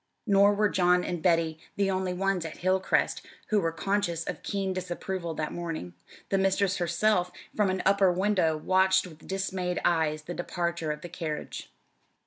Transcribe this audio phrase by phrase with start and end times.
[0.25, 4.73] Nor were John and Betty the only ones at Hilcrest who were conscious of keen
[4.73, 5.93] disapproval that morning.
[6.29, 11.09] The mistress herself, from an upper window, watched with dismayed eyes the departure of the
[11.09, 11.69] carriage.